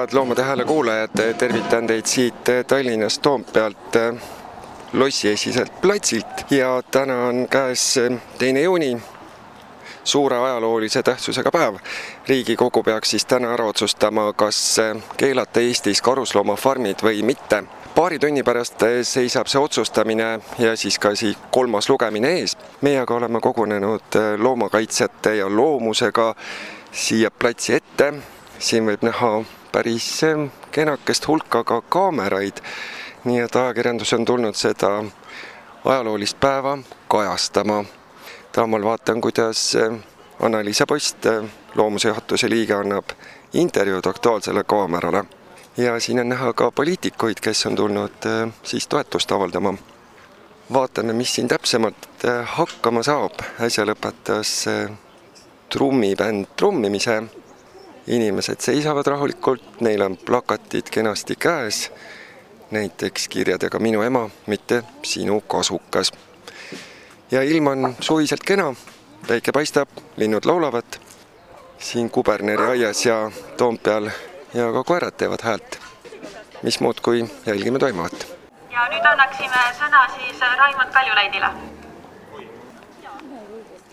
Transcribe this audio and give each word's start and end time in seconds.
Head 0.00 0.12
Loomade 0.12 0.42
Hääle 0.42 0.64
kuulajad, 0.64 1.34
tervitan 1.38 1.86
teid 1.86 2.06
siit 2.06 2.44
Tallinnast 2.66 3.22
Toompealt 3.22 3.96
lossiesiselt 4.92 5.80
platsilt 5.80 6.50
ja 6.50 6.82
täna 6.90 7.24
on 7.26 7.46
käes 7.50 8.00
teine 8.38 8.62
juuni, 8.62 9.02
suure 10.04 10.38
ajaloolise 10.38 11.02
tähtsusega 11.02 11.50
päev. 11.50 11.74
riigikogu 12.28 12.82
peaks 12.82 13.10
siis 13.10 13.24
täna 13.24 13.52
ära 13.52 13.66
otsustama, 13.66 14.32
kas 14.32 14.76
keelata 15.16 15.60
Eestis 15.60 16.02
karusloomafarmid 16.02 17.02
või 17.02 17.22
mitte. 17.22 17.64
paari 17.94 18.18
tunni 18.18 18.42
pärast 18.42 18.82
seisab 19.02 19.46
see 19.46 19.60
otsustamine 19.60 20.40
ja 20.58 20.76
siis 20.76 20.98
ka 20.98 21.14
siis 21.14 21.36
kolmas 21.50 21.88
lugemine 21.88 22.28
ees. 22.28 22.56
meie 22.80 23.00
aga 23.00 23.14
oleme 23.14 23.40
kogunenud 23.40 24.20
loomakaitsjate 24.38 25.36
ja 25.36 25.56
loomusega 25.56 26.34
siia 26.92 27.30
platsi 27.30 27.74
ette. 27.74 28.14
siin 28.58 28.86
võib 28.86 29.02
näha 29.02 29.59
päris 29.72 30.20
kenakest 30.70 31.28
hulka 31.28 31.64
ka 31.64 31.80
kaameraid. 31.80 32.56
nii 33.24 33.40
et 33.40 33.56
ajakirjandus 33.56 34.12
on 34.12 34.24
tulnud 34.24 34.54
seda 34.54 35.04
ajaloolist 35.84 36.40
päeva 36.40 36.78
kajastama. 37.08 37.84
taamal 38.52 38.84
vaatan, 38.84 39.20
kuidas 39.20 39.76
Anna-Liisa 40.42 40.86
Post, 40.86 41.26
loomuse 41.74 42.08
juhatuse 42.08 42.50
liige, 42.50 42.74
annab 42.74 43.04
intervjuud 43.52 44.06
Aktuaalsele 44.06 44.64
Kaamerale. 44.64 45.24
ja 45.76 46.00
siin 46.00 46.20
on 46.20 46.28
näha 46.28 46.52
ka 46.52 46.70
poliitikuid, 46.70 47.40
kes 47.42 47.66
on 47.66 47.76
tulnud 47.76 48.12
siis 48.62 48.88
toetust 48.88 49.32
avaldama. 49.32 49.74
vaatame, 50.72 51.12
mis 51.12 51.34
siin 51.34 51.48
täpsemalt 51.48 52.08
hakkama 52.44 53.02
saab. 53.02 53.32
äsja 53.60 53.84
lõpetas 53.84 54.68
trummibänd 55.68 56.46
trummimise 56.56 57.22
inimesed 58.06 58.60
seisavad 58.60 59.06
rahulikult, 59.06 59.80
neil 59.80 60.02
on 60.02 60.16
plakatid 60.16 60.90
kenasti 60.90 61.36
käes, 61.36 61.92
näiteks 62.70 63.28
kirjadega 63.28 63.78
Minu 63.78 64.02
ema, 64.02 64.30
mitte 64.46 64.82
sinu 65.02 65.40
kasukas. 65.40 66.12
ja 67.30 67.42
ilm 67.42 67.66
on 67.66 67.94
suviselt 68.00 68.42
kena, 68.42 68.74
päike 69.28 69.52
paistab, 69.52 69.88
linnud 70.16 70.44
laulavad 70.44 71.00
siin 71.78 72.10
Kuberneri 72.10 72.66
aias 72.66 73.06
ja 73.06 73.30
Toompeal 73.56 74.10
ja 74.54 74.72
ka 74.72 74.84
koerad 74.84 75.12
teevad 75.16 75.42
häält. 75.42 75.78
mis 76.62 76.80
muud, 76.80 77.00
kui 77.02 77.24
jälgime 77.46 77.78
toimuvat. 77.78 78.26
ja 78.70 78.88
nüüd 78.88 79.06
annaksime 79.12 79.62
sõna 79.78 80.08
siis 80.16 80.40
Raimond 80.40 80.92
Kaljulaidile. 80.92 81.79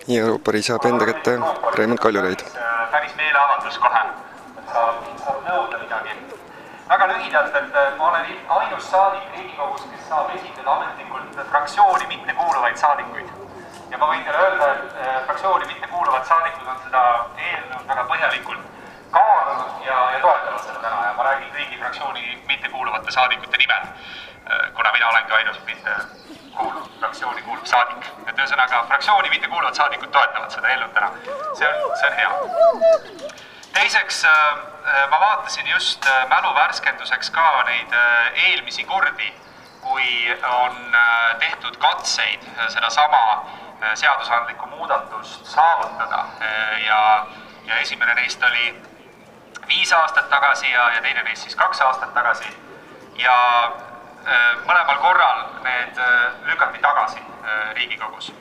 Ja 0.08 0.22
Europari 0.24 0.62
saab 0.64 0.86
enda 0.86 1.06
kätte 1.06 1.32
Raimond 1.78 2.00
Kaljulaid 2.00 2.44
päris 2.92 3.16
meeleavaldus 3.16 3.78
kohe, 3.84 4.04
saab, 4.74 5.02
saab 5.24 5.42
nõuda 5.48 5.80
midagi. 5.82 6.14
väga 6.90 7.08
lühidalt, 7.12 7.56
et 7.60 7.98
ma 7.98 8.08
olen 8.10 8.30
ainus 8.60 8.88
saadik 8.92 9.26
Riigikogus, 9.36 9.84
kes 9.92 10.08
saab 10.10 10.32
esindada 10.36 10.76
ametlikult 10.76 11.42
fraktsiooni 11.52 12.08
mittekuuluvaid 12.14 12.78
saadikuid. 12.84 13.28
ja 13.92 13.98
ma 13.98 14.10
võin 14.14 14.24
teile 14.24 14.46
öelda, 14.46 14.72
et 14.74 15.26
fraktsiooni 15.26 15.68
mittekuuluvad 15.74 16.26
saadikud 16.32 16.72
on 16.76 16.80
seda 16.86 17.04
eelnõu 17.50 17.84
väga 17.92 18.08
põhjalikult 18.14 18.64
kaalunud 19.12 19.86
ja, 19.90 20.00
ja 20.16 20.20
toetavad 20.24 20.64
seda 20.64 20.80
täna 20.88 21.04
ja 21.10 21.14
ma 21.20 21.28
räägin 21.30 21.52
kõigi 21.58 21.84
fraktsiooni 21.84 22.40
mittekuuluvate 22.48 23.12
saadikute 23.20 23.58
nimel, 23.58 23.92
kuna 24.80 24.96
mina 24.96 25.12
olengi 25.12 25.40
ainus 25.42 25.62
mitte 25.66 26.00
kuuluv, 26.58 26.88
fraktsiooni 27.00 27.42
kuuluv 27.42 27.66
saadik. 27.66 28.06
et 28.28 28.40
ühesõnaga, 28.40 28.84
fraktsiooni 28.88 29.30
mittekuuluvad 29.30 29.76
saadikud 29.78 30.12
toetavad 30.12 30.52
seda 30.52 30.72
eelnõu 30.74 30.90
täna. 30.94 31.12
see 31.60 31.68
on, 31.68 31.98
see 32.00 32.10
on 32.10 32.16
hea. 32.20 32.32
teiseks, 33.74 34.24
ma 35.10 35.20
vaatasin 35.20 35.68
just 35.68 36.10
mälu 36.30 36.54
värskenduseks 36.56 37.30
ka 37.30 37.48
neid 37.70 37.96
eelmisi 38.48 38.84
kordi, 38.84 39.34
kui 39.82 40.38
on 40.50 40.98
tehtud 41.40 41.78
katseid 41.78 42.44
sedasama 42.68 43.24
seadusandlikku 43.94 44.68
muudatust 44.68 45.46
saavutada 45.46 46.26
ja, 46.86 47.26
ja 47.66 47.80
esimene 47.80 48.14
neist 48.14 48.44
oli 48.44 48.74
viis 49.68 49.94
aastat 49.94 50.30
tagasi 50.30 50.72
ja, 50.72 50.90
ja 50.96 51.02
teine 51.02 51.24
neist 51.24 51.46
siis 51.46 51.56
kaks 51.56 51.82
aastat 51.82 52.14
tagasi 52.14 52.50
ja 53.22 53.36
mõlemal 54.68 54.98
korral 55.02 55.37
Riigikogus. 57.98 58.32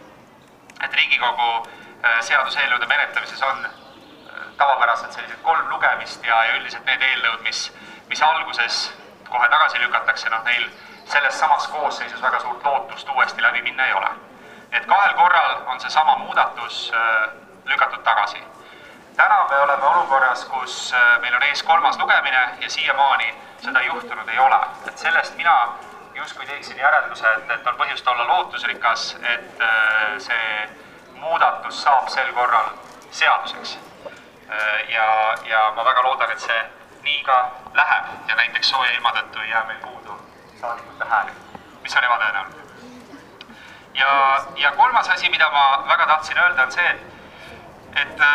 et 0.85 0.93
Riigikogu 0.93 1.69
seaduseelnõude 2.21 2.87
menetlemises 2.87 3.43
on 3.43 3.63
tavapäraselt 4.57 5.13
sellised 5.13 5.41
kolm 5.43 5.71
lugemist 5.71 6.25
ja, 6.25 6.43
ja 6.45 6.59
üldiselt 6.59 6.85
need 6.85 7.01
eelnõud, 7.01 7.41
mis, 7.47 7.63
mis 8.11 8.23
alguses 8.23 8.93
kohe 9.31 9.49
tagasi 9.49 9.81
lükatakse, 9.81 10.29
noh 10.29 10.45
neil 10.45 10.69
selles 11.09 11.39
samas 11.41 11.69
koosseisus 11.73 12.21
väga 12.23 12.41
suurt 12.41 12.65
lootust 12.65 13.09
uuesti 13.09 13.43
läbi 13.43 13.63
minna 13.63 13.87
ei 13.87 13.95
ole. 13.95 14.11
et 14.73 14.87
kahel 14.87 15.15
korral 15.15 15.57
on 15.67 15.81
seesama 15.81 16.17
muudatus 16.17 16.93
lükatud 17.65 18.05
tagasi. 18.05 18.45
täna 19.17 19.45
me 19.51 19.57
oleme 19.57 19.85
olukorras, 19.85 20.45
kus 20.45 20.95
meil 21.21 21.35
on 21.35 21.43
ees 21.43 21.63
kolmas 21.63 21.99
lugemine 21.99 22.49
ja 22.61 22.71
siiamaani 22.71 23.35
seda 23.65 23.81
juhtunud 23.81 24.29
ei 24.29 24.39
ole, 24.39 24.61
et 24.87 24.99
sellest 24.99 25.37
mina 25.37 25.57
justkui 26.17 26.47
teeksin 26.47 26.79
järelduse, 26.79 27.33
et, 27.33 27.51
et 27.51 27.67
on 27.67 27.77
põhjust 27.77 28.09
olla 28.09 28.27
lootusrikas, 28.27 29.17
et 29.35 29.65
see 30.23 30.69
muudatus 31.21 31.83
saab 31.83 32.09
sel 32.09 32.33
korral 32.33 32.71
seaduseks. 33.11 33.79
ja, 34.89 35.07
ja 35.45 35.61
ma 35.77 35.85
väga 35.85 36.03
loodan, 36.03 36.31
et 36.31 36.41
see 36.41 36.63
nii 37.03 37.23
ka 37.27 37.39
läheb 37.75 38.29
ja 38.29 38.37
näiteks 38.37 38.71
sooja 38.71 38.93
ilma 38.93 39.13
tõttu 39.17 39.43
ei 39.43 39.51
jää 39.51 39.65
meil 39.67 39.79
puudu 39.83 40.19
saadikute 40.61 41.05
hääli, 41.11 41.33
mis 41.83 41.97
on 41.97 42.05
ebatõenäoline. 42.05 42.65
ja, 43.95 44.11
ja 44.57 44.73
kolmas 44.73 45.09
asi, 45.09 45.31
mida 45.31 45.51
ma 45.51 45.85
väga 45.89 46.07
tahtsin 46.07 46.39
öelda, 46.39 46.63
on 46.63 46.73
see, 46.73 46.91
et, 46.91 48.03
et 48.03 48.27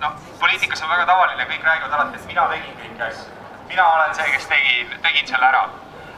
noh, 0.00 0.18
poliitikas 0.40 0.82
on 0.82 0.88
väga 0.88 1.06
tavaline, 1.06 1.46
kõik 1.54 1.70
räägivad 1.70 1.92
alati, 1.92 2.20
et 2.20 2.26
mina 2.34 2.48
tegin 2.48 2.82
kõiki 2.82 3.08
asju 3.10 3.42
mina 3.72 3.88
olen 3.88 4.14
see, 4.14 4.32
kes 4.32 4.46
tegi, 4.46 4.86
tegin 5.02 5.26
selle 5.28 5.46
ära. 5.48 5.62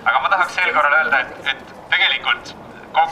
Aga 0.05 0.21
ma 0.21 0.29
tahaks 0.29 0.55
sel 0.55 0.73
korral 0.75 0.99
öelda, 1.01 1.21
et, 1.21 1.47
et 1.53 1.75
tegelikult 1.91 2.55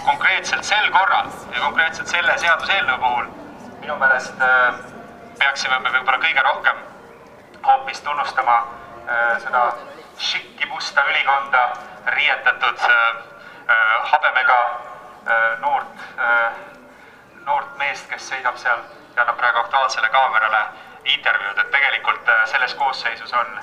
konkreetselt 0.04 0.64
sel 0.64 0.90
korral 0.94 1.30
ja 1.52 1.60
konkreetselt 1.60 2.08
selle 2.08 2.36
seaduseelnõu 2.38 2.98
puhul 3.02 3.30
minu 3.82 3.96
meelest 3.98 4.42
äh, 4.46 4.74
peaksime 5.38 5.78
me 5.82 5.90
võib-olla 5.90 6.20
kõige 6.22 6.44
rohkem 6.46 6.82
hoopis 7.66 8.00
tunnustama 8.06 8.56
äh, 8.60 9.32
seda 9.42 9.64
šikki 10.18 10.68
musta 10.70 11.02
ülikonda 11.10 11.64
riietatud 12.16 12.86
äh, 12.88 13.20
habemega 14.12 14.62
noort, 15.62 16.00
noort 17.46 17.76
meest, 17.78 18.08
kes 18.10 18.24
seisab 18.32 18.56
seal 18.58 18.80
ja 19.14 19.22
annab 19.22 19.36
praegu 19.38 19.60
Aktuaalsele 19.60 20.08
Kaamerale 20.10 20.62
intervjuud, 21.14 21.60
et 21.62 21.70
tegelikult 21.70 22.32
selles 22.50 22.74
koosseisus 22.74 23.32
on 23.38 23.60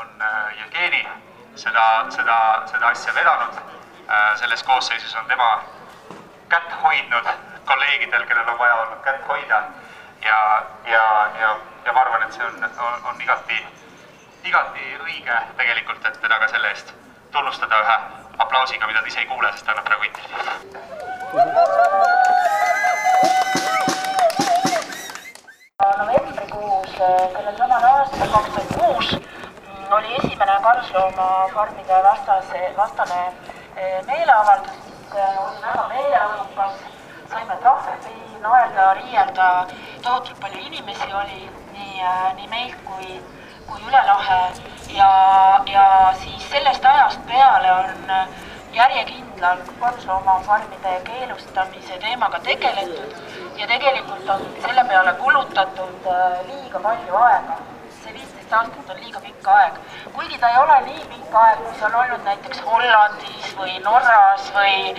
on 0.00 0.24
Jevgeni 0.58 1.04
seda, 1.60 2.06
seda, 2.08 2.38
seda 2.66 2.88
asja 2.88 3.14
vedanud. 3.14 3.54
selles 4.36 4.62
koosseisus 4.62 5.14
on 5.14 5.26
tema 5.26 5.62
kätt 6.48 6.72
hoidnud 6.82 7.26
kolleegidel, 7.64 8.26
kellel 8.26 8.48
on 8.48 8.58
vaja 8.58 8.74
olnud 8.74 9.02
kätt 9.04 9.28
hoida. 9.28 9.62
ja, 10.24 10.62
ja, 10.84 11.30
ja, 11.40 11.56
ja 11.84 11.92
ma 11.92 12.00
arvan, 12.00 12.22
et 12.22 12.32
see 12.32 12.44
on, 12.44 12.64
on, 12.86 13.04
on 13.10 13.20
igati, 13.22 13.66
igati 14.44 14.96
õige 15.04 15.36
tegelikult, 15.56 16.04
et 16.04 16.20
teda 16.20 16.38
ka 16.38 16.48
selle 16.48 16.72
eest 16.74 16.94
tunnustada 17.32 17.80
ühe 17.84 17.96
aplausiga, 18.38 18.86
mida 18.86 19.00
ta 19.00 19.12
ise 19.12 19.20
ei 19.20 19.30
kuule, 19.30 19.52
sest 19.52 19.64
ta 19.66 19.72
annab 19.72 19.84
praegu 19.84 20.04
intervjuud. 20.10 20.40
novembrikuus 26.00 26.92
sellel 26.98 27.56
samal 27.56 27.84
aastal, 27.92 28.28
kaks 28.34 28.54
tuhat 28.54 28.79
oli 29.92 30.14
esimene 30.14 30.52
karusloomafarmide 30.62 32.02
vastase, 32.02 32.72
vastane 32.76 33.32
meeleavaldus, 34.06 34.72
mis 34.86 35.12
oli 35.14 35.62
väga 35.62 35.88
meeleolukas. 35.88 36.72
saime 37.30 37.56
trahvi, 37.56 38.38
naerda, 38.42 38.94
riielda, 38.94 39.66
tohutult 40.02 40.40
palju 40.40 40.58
inimesi 40.66 41.12
oli 41.14 41.50
nii, 41.72 42.02
nii 42.36 42.48
meilt 42.50 42.80
kui, 42.84 43.20
kui 43.68 43.80
üle 43.86 44.00
lahe 44.06 44.40
ja, 44.96 45.10
ja 45.72 45.84
siis 46.22 46.50
sellest 46.50 46.84
ajast 46.84 47.26
peale 47.26 47.72
on 47.72 48.12
järjekindlalt 48.74 49.72
karusloomaafarmide 49.80 51.00
keelustamise 51.04 51.98
teemaga 51.98 52.40
tegeletud. 52.40 53.18
Ja 53.56 53.66
tegelikult 53.66 54.28
on 54.28 54.46
selle 54.66 54.84
peale 54.84 55.12
kulutatud 55.22 56.10
liiga 56.50 56.82
palju 56.88 57.22
aega 57.24 57.69
see 58.04 58.12
viisteist 58.14 58.52
aastat 58.58 58.90
on 58.92 59.00
liiga 59.04 59.20
pikk 59.24 59.48
aeg. 59.54 59.74
kuigi 60.14 60.38
ta 60.42 60.48
ei 60.52 60.58
ole 60.62 60.76
nii 60.86 61.02
pikk 61.12 61.34
aeg, 61.42 61.58
kui 61.64 61.74
see 61.78 61.86
on 61.88 61.96
olnud 62.02 62.24
näiteks 62.28 62.62
Hollandis 62.68 63.50
või 63.58 63.74
Norras 63.84 64.46
või, 64.56 64.94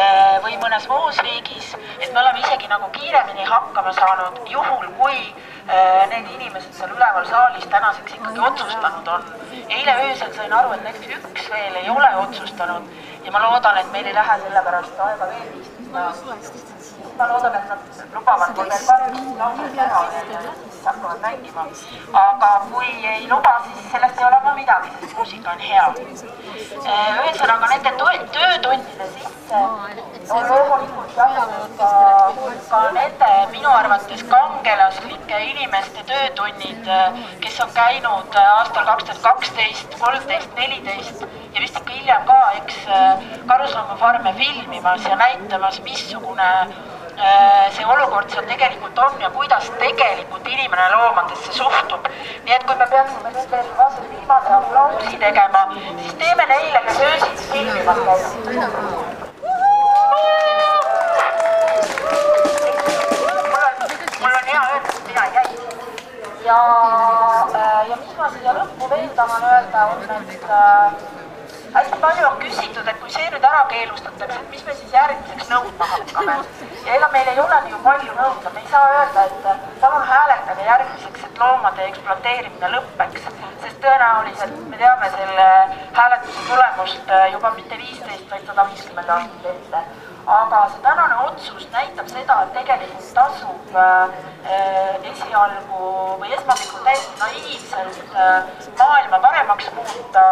eh, 0.00 0.36
või 0.44 0.58
mõnes 0.62 0.86
muus 0.92 1.18
riigis, 1.28 1.72
et 2.00 2.12
me 2.12 2.20
oleme 2.22 2.44
isegi 2.44 2.70
nagu 2.74 2.90
kiiremini 2.98 3.48
hakkama 3.50 3.92
saanud, 3.98 4.40
juhul 4.52 4.86
kui 5.00 5.18
eh, 5.18 6.06
need 6.12 6.30
inimesed 6.36 6.78
seal 6.78 6.94
üleval 6.94 7.26
saalis 7.32 7.66
tänaseks 7.74 8.16
ikkagi 8.20 8.46
otsustanud 8.50 9.12
on. 9.16 9.28
eile 9.68 9.98
öösel 10.06 10.32
sain 10.38 10.52
aru, 10.60 10.72
et 10.78 10.86
näiteks 10.88 11.28
üks 11.32 11.50
veel 11.50 11.82
ei 11.82 11.90
ole 11.90 12.14
otsustanud 12.22 12.96
ja 13.24 13.32
ma 13.34 13.42
loodan, 13.48 13.82
et 13.82 13.92
meil 13.92 14.06
ei 14.06 14.14
lähe 14.14 14.40
sellepärast 14.46 15.04
aega 15.10 15.30
veel 15.34 15.52
viisteist 15.54 16.02
aastat 16.06 16.75
ma 17.18 17.26
loodan, 17.26 17.54
et 17.54 17.68
nad 17.68 17.78
lubavad 18.14 18.56
mul 18.56 18.68
veel 18.72 19.36
lauset 19.38 19.76
teha 19.76 20.00
veel 20.12 20.32
ja 20.32 20.40
siis 20.70 20.84
hakkavad 20.84 21.20
mängima. 21.20 21.66
aga 22.12 22.50
kui 22.72 23.06
ei 23.12 23.28
luba, 23.30 23.54
siis 23.64 23.90
sellest 23.92 24.18
ei 24.18 24.26
ole 24.26 24.40
ka 24.44 24.54
midagi, 24.54 24.90
sest 25.00 25.16
muusika 25.16 25.50
on 25.50 25.58
hea. 25.58 25.86
ühesõnaga 27.22 27.70
nende 27.72 27.92
töötundide 28.36 29.08
sisse 29.14 29.62
on 30.36 30.48
loomulikult 30.50 31.16
jagunud 31.16 31.76
ka, 31.78 31.90
ka 32.70 32.80
nende 32.98 33.30
minu 33.52 33.70
arvates 33.70 34.24
kangelaslike 34.32 35.40
inimeste 35.50 36.04
töötunnid, 36.10 36.90
kes 37.44 37.60
on 37.64 37.72
käinud 37.78 38.40
aastal 38.42 38.84
kaks 38.90 39.04
tuhat 39.04 39.22
kaksteist, 39.28 39.96
kolmteist, 40.00 40.52
neliteist 40.60 41.24
ja 41.54 41.60
vist 41.60 41.80
ikka 41.80 42.00
hiljem 42.00 42.28
ka, 42.28 42.40
eks 42.60 42.82
karusloomafarme 43.46 44.34
filmimas 44.42 45.08
ja 45.08 45.16
näitamas, 45.22 45.80
missugune 45.86 46.50
Äh, 46.56 46.95
see 47.16 47.84
olukord 47.84 48.30
seal 48.30 48.44
tegelikult 48.44 48.98
on 48.98 49.20
ja 49.20 49.30
kuidas 49.30 49.70
tegelikult 49.78 50.46
inimene 50.46 50.88
loomadesse 50.94 51.52
suhtub. 51.52 52.08
nii 52.44 52.54
et 52.54 52.66
kui 52.66 52.76
me 52.76 52.86
peaksime 52.90 53.30
nüüd 53.36 53.50
veel 53.50 53.66
viimase 54.10 54.52
aplausi 54.58 55.16
tegema, 55.24 55.62
siis 56.00 56.14
teeme 56.22 56.46
neile, 56.52 56.82
kes 56.86 57.00
öösiti 57.08 57.48
filmimas 57.52 57.98
käivad. 58.08 58.32
mul 64.20 64.30
on 64.30 64.46
hea 64.52 64.62
öelda, 64.72 64.88
et 64.88 65.06
mina 65.08 65.24
ei 65.24 65.32
käi. 65.32 65.48
ja, 66.44 66.60
äh, 67.54 67.88
ja 67.90 67.96
mis 67.96 68.16
ma 68.18 68.30
siia 68.30 68.58
lõppu 68.60 68.90
veel 68.90 69.08
tahan 69.20 69.48
öelda, 69.52 69.86
on, 69.86 70.02
et 70.10 70.50
äh, 70.50 71.25
hästi 71.76 71.98
palju 72.00 72.26
on 72.26 72.38
küsitud, 72.40 72.88
et 72.88 73.00
kui 73.00 73.10
see 73.12 73.26
nüüd 73.32 73.44
ära 73.48 73.62
keelustatakse, 73.72 74.38
et 74.40 74.52
mis 74.52 74.62
me 74.66 74.74
siis 74.78 74.94
järgmiseks 74.96 75.50
nõudma 75.52 75.88
hakkame. 75.90 76.36
ja 76.86 76.94
ega 76.96 77.08
meil 77.12 77.28
ei 77.32 77.40
olegi 77.42 77.72
ju 77.74 77.80
palju 77.84 78.16
nõudma, 78.20 78.52
me 78.54 78.62
ei 78.62 78.70
saa 78.72 78.94
öelda, 78.94 79.24
et 79.26 79.80
palun 79.82 80.08
hääletage 80.12 80.66
järgmiseks, 80.70 81.26
et 81.28 81.42
loomade 81.42 81.86
ekspluateerimine 81.90 82.72
lõpeks, 82.76 83.28
sest 83.64 83.80
tõenäoliselt 83.84 84.58
me 84.72 84.80
teame 84.82 85.12
selle 85.18 85.46
hääletuse 86.00 86.48
tulemust 86.48 87.14
juba 87.36 87.54
mitte 87.60 87.80
viisteist, 87.84 88.28
vaid 88.30 88.46
sada 88.50 88.68
viiskümmend 88.72 89.16
aastat 89.18 89.50
ette. 89.54 89.86
Aga 90.26 90.60
see 90.72 90.80
tänane 90.82 91.16
otsus 91.22 91.68
näitab 91.70 92.08
seda, 92.10 92.40
et 92.42 92.56
tegelikult 92.56 93.10
tasub 93.14 93.76
äh, 93.78 94.16
esialgu 95.12 95.90
või 96.18 96.32
esmapilgul 96.34 96.82
täiesti 96.88 97.20
naiivselt 97.20 98.16
äh, 98.24 98.56
maailma 98.80 99.20
paremaks 99.22 99.70
muuta 99.76 100.24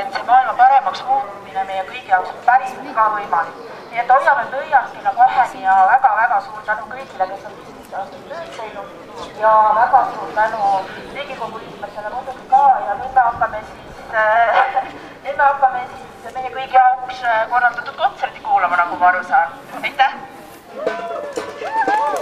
et 0.00 0.12
see 0.12 0.26
maailma 0.28 0.54
paremaks 0.58 1.02
muutmine 1.08 1.64
meie 1.70 1.82
kõigi 1.88 2.10
jaoks 2.10 2.32
on 2.32 2.40
päriselt 2.46 2.88
ka 2.98 3.04
võimalik. 3.14 3.60
nii 3.90 4.00
et 4.02 4.10
hoiame 4.14 4.44
pöialkina 4.52 5.12
kaheni 5.18 5.62
ja 5.62 5.74
väga-väga 5.90 6.40
suur 6.46 6.62
tänu 6.66 6.88
kõigile, 6.92 7.28
kes 7.30 7.46
on 7.48 7.54
viisteist 7.58 7.94
aastat 8.00 8.28
tööd 8.30 8.50
teinud 8.56 9.40
ja 9.40 9.52
väga 9.80 10.00
suur 10.14 10.32
tänu 10.38 10.62
Riigikogu 11.14 11.62
liikmetele 11.62 12.10
muidugi 12.14 12.48
ka 12.50 12.62
ja 12.86 12.98
nüüd 13.00 13.14
me 13.14 13.26
hakkame 13.28 13.62
siis 13.70 14.14
äh, 14.22 14.82
nüüd 15.24 15.36
me 15.36 15.44
hakkame 15.44 15.84
siis 15.94 16.34
meie 16.34 16.52
kõigi 16.58 16.78
jaoks 16.80 17.22
äh, 17.24 17.40
korraldatud 17.54 17.96
kontserti 18.02 18.44
kuulama, 18.48 18.76
nagu 18.82 19.00
ma 19.00 19.12
aru 19.12 19.24
saan. 19.30 19.56
aitäh! 19.82 20.12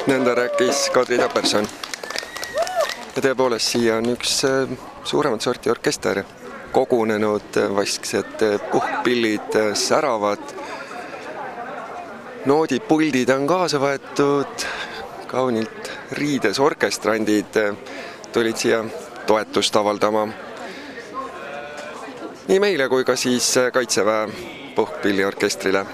nõnda 0.06 0.36
rääkis 0.42 0.86
Kadri 0.94 1.18
Taperson. 1.18 1.68
ja 3.16 3.26
tõepoolest, 3.28 3.74
siia 3.74 3.98
on 3.98 4.14
üks 4.14 4.40
äh, 4.48 4.78
suuremat 5.04 5.42
sorti 5.42 5.72
orkester 5.72 6.24
kogunenud, 6.74 7.56
vasksed 7.76 8.42
puhkpillid 8.72 9.54
säravad, 9.78 10.42
noodipuldid 12.46 13.30
on 13.30 13.46
kaasa 13.46 13.78
võetud, 13.78 14.64
kaunilt 15.30 15.90
riides 16.18 16.58
orkestrandid 16.60 17.58
tulid 18.32 18.58
siia 18.58 18.82
toetust 19.26 19.76
avaldama. 19.76 20.26
nii 22.48 22.58
meile 22.60 22.88
kui 22.88 23.04
ka 23.04 23.16
siis 23.16 23.54
Kaitseväe 23.72 24.28
puhkpilliorkestrile. 24.74 25.86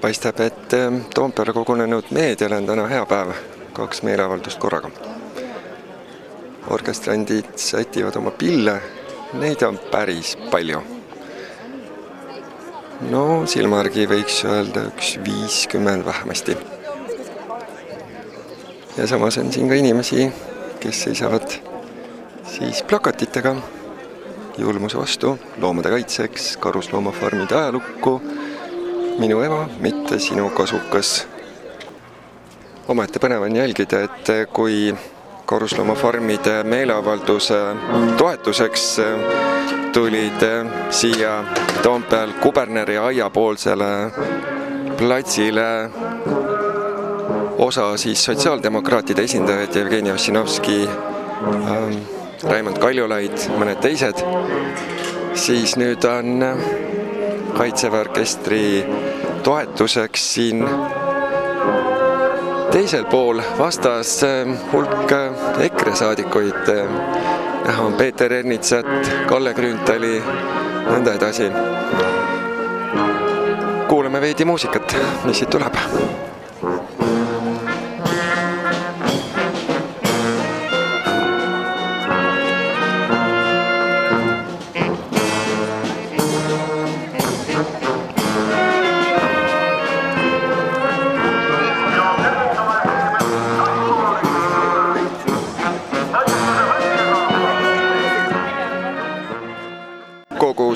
paistab, 0.00 0.40
et 0.40 0.76
Toompeale 1.14 1.52
kogunenud 1.52 2.04
meediale 2.10 2.56
on 2.56 2.66
täna 2.66 2.86
hea 2.86 3.06
päev, 3.06 3.34
kaks 3.72 4.02
meeleavaldust 4.02 4.58
korraga. 4.58 4.90
orkestrandid 6.70 7.56
sätivad 7.56 8.16
oma 8.16 8.30
pille 8.30 8.97
Neid 9.32 9.62
on 9.62 9.78
päris 9.92 10.36
palju. 10.50 10.80
no 13.10 13.22
silmärgi 13.46 14.06
võiks 14.08 14.38
öelda 14.48 14.86
üks 14.88 15.18
viiskümmend 15.24 16.04
vähemasti. 16.06 16.56
ja 18.96 19.06
samas 19.06 19.38
on 19.38 19.52
siin 19.52 19.68
ka 19.68 19.74
inimesi, 19.74 20.30
kes 20.80 21.02
seisavad 21.02 21.58
siis 22.48 22.82
plakatitega 22.82 23.54
julmuse 24.58 24.98
vastu, 24.98 25.38
loomade 25.60 25.90
kaitseks, 25.90 26.56
karusloomafarmide 26.56 27.54
ajalukku, 27.54 28.22
minu 29.18 29.42
ema, 29.42 29.68
mitte 29.80 30.18
sinu 30.18 30.48
kasukas. 30.50 31.26
omaette 32.88 33.20
põnev 33.20 33.44
on 33.44 33.56
jälgida, 33.56 34.00
et 34.08 34.34
kui 34.52 34.94
karusloomafarmide 35.48 36.62
meeleavalduse 36.64 37.58
toetuseks 38.16 39.00
tulid 39.92 40.44
siia 40.90 41.44
Toompeal 41.82 42.32
kuberneri 42.42 42.98
aiapoolsele 42.98 43.88
platsile 44.98 45.90
osa 47.58 47.96
siis 47.96 48.24
sotsiaaldemokraatide 48.24 49.22
esindajaid, 49.22 49.74
Jevgeni 49.74 50.12
Ossinovski 50.12 50.88
ähm,, 50.88 51.96
Raimond 52.44 52.78
Kaljulaid, 52.78 53.48
mõned 53.58 53.80
teised, 53.82 54.20
siis 55.34 55.78
nüüd 55.80 56.04
on 56.04 56.44
Kaitseväe 57.56 58.04
orkestri 58.04 58.62
toetuseks 59.42 60.28
siin 60.34 60.62
teisel 62.72 63.04
pool 63.04 63.42
vastas 63.58 64.22
ähm, 64.22 64.56
hulk 64.72 65.12
äh, 65.12 65.66
EKRE 65.66 65.94
saadikuid. 65.96 66.68
Äh, 66.68 66.88
näha 67.66 67.82
on 67.82 67.92
Peeter 67.92 68.32
Ernitsat, 68.32 68.86
Kalle 69.28 69.54
Grünthali, 69.54 70.22
nõnda 70.88 71.16
edasi. 71.18 71.50
kuulame 73.88 74.20
veidi 74.20 74.44
muusikat, 74.44 74.96
mis 75.24 75.38
siit 75.38 75.50
tuleb 75.50 76.27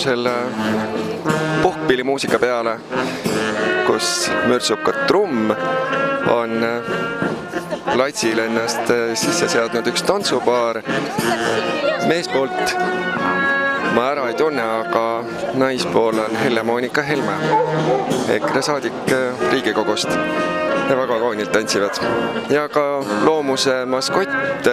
selle 0.03 0.35
puhkpillimuusika 1.63 2.39
peale, 2.43 2.77
kus 3.87 4.31
mürtsub 4.51 4.83
ka 4.87 4.95
trumm, 5.07 5.53
on 6.33 6.59
platsil 7.93 8.39
ennast 8.47 8.93
sisse 9.19 9.49
seadnud 9.53 9.87
üks 9.93 10.05
tantsupaar 10.09 10.83
meespoolt 12.09 12.77
ma 13.95 14.09
ära 14.13 14.29
ei 14.31 14.35
tunne, 14.39 14.63
aga 14.63 15.05
naispool 15.61 16.19
on 16.23 16.37
Helle-Moonika 16.41 17.03
Helme, 17.05 17.35
EKRE 18.37 18.63
saadik 18.65 19.15
Riigikogust 19.53 20.09
ja 20.89 20.97
väga 20.97 21.19
kaunilt 21.21 21.53
tantsivad. 21.53 22.01
ja 22.51 22.69
ka 22.69 23.05
loomuse 23.25 23.85
maskott 23.85 24.69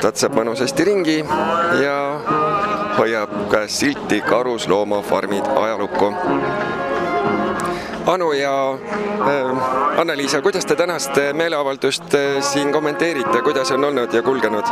tatsab 0.00 0.32
mõnusasti 0.38 0.84
ringi 0.88 1.18
ja 1.82 1.96
hoiab 2.96 3.32
käes 3.52 3.80
silti 3.82 4.20
Karusloomafarmid 4.24 5.44
ajalukku 5.60 6.12
Anu 8.10 8.32
ja 8.32 8.72
äh, 8.72 10.00
Anna-Liisa, 10.00 10.40
kuidas 10.42 10.66
te 10.66 10.74
tänast 10.76 11.14
meeleavaldust 11.32 12.14
äh, 12.14 12.42
siin 12.42 12.72
kommenteerite, 12.72 13.42
kuidas 13.42 13.70
on 13.70 13.84
olnud 13.84 14.14
ja 14.14 14.22
kulgenud? 14.22 14.66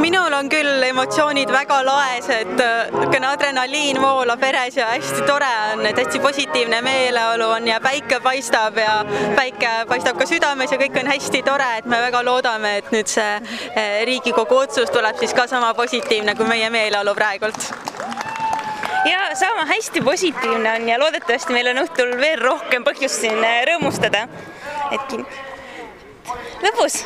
minul 0.00 0.32
on 0.32 0.48
küll 0.48 0.86
emotsioonid 0.88 1.52
väga 1.52 1.82
laes, 1.84 2.30
et 2.32 2.62
äh, 2.64 2.88
niisugune 2.94 3.28
adrenaliin 3.28 4.00
voolab 4.00 4.40
veres 4.40 4.78
ja 4.80 4.86
hästi 4.94 5.26
tore 5.28 5.50
on, 5.74 5.84
et 5.86 6.00
hästi 6.00 6.22
positiivne 6.24 6.80
meeleolu 6.82 7.50
on 7.58 7.68
ja 7.68 7.80
päike 7.84 8.20
paistab 8.24 8.80
ja 8.80 9.04
päike 9.36 9.74
paistab 9.88 10.16
ka 10.16 10.28
südames 10.30 10.72
ja 10.72 10.80
kõik 10.80 10.96
on 11.02 11.12
hästi 11.12 11.42
tore, 11.44 11.68
et 11.82 11.84
me 11.90 12.00
väga 12.06 12.24
loodame, 12.24 12.78
et 12.80 12.92
nüüd 12.96 13.12
see 13.12 13.28
äh, 13.36 14.00
Riigikogu 14.08 14.62
otsus 14.64 14.88
tuleb 14.94 15.20
siis 15.20 15.36
ka 15.36 15.44
sama 15.50 15.74
positiivne 15.74 16.34
kui 16.38 16.48
meie 16.48 16.72
meeleolu 16.72 17.14
praegult 17.18 17.60
ja 19.04 19.36
sama 19.36 19.66
hästi 19.66 20.00
positiivne 20.00 20.72
on 20.72 20.88
ja 20.88 20.98
loodetavasti 20.98 21.52
meil 21.52 21.70
on 21.72 21.82
õhtul 21.84 22.16
veel 22.20 22.40
rohkem 22.42 22.84
põhjust 22.84 23.20
siin 23.24 23.44
äh, 23.44 23.60
rõõmustada. 23.68 24.26
et 24.90 25.14
lõbus, 26.64 27.04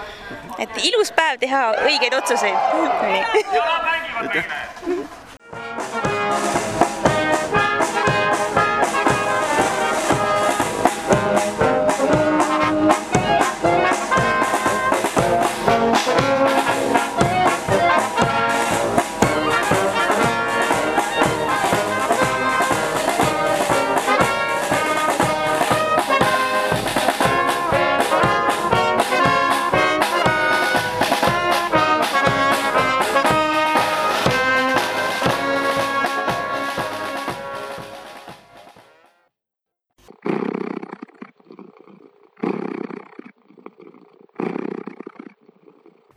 et 0.58 0.80
ilus 0.82 1.12
päev 1.12 1.38
teha 1.40 1.66
õigeid 1.86 2.16
otsuseid. 2.18 2.56
aitäh. 4.22 4.44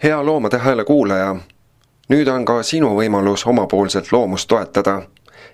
Hea 0.08 0.26
Loomade 0.26 0.58
Hääle 0.58 0.84
kuulaja, 0.84 1.36
nüüd 2.10 2.30
on 2.32 2.46
ka 2.48 2.62
sinu 2.64 2.94
võimalus 2.96 3.42
omapoolselt 3.48 4.12
loomust 4.12 4.48
toetada. 4.48 5.02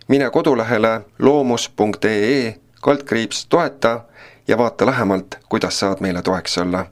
mine 0.07 0.29
kodulehele 0.29 1.01
loomus.ee 1.19 2.55
kaldkriips 2.81 3.45
toeta 3.45 4.01
ja 4.47 4.57
vaata 4.57 4.85
lähemalt, 4.85 5.39
kuidas 5.49 5.79
saad 5.79 5.97
meile 5.99 6.21
toeks 6.21 6.57
olla. 6.57 6.85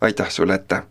aitäh 0.00 0.30
sulle 0.30 0.54
ette! 0.54 0.82